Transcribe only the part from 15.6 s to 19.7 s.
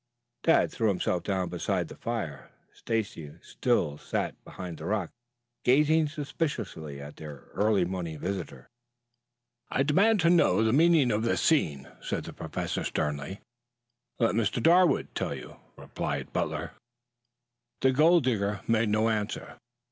replied Butler. The gold digger made no answer.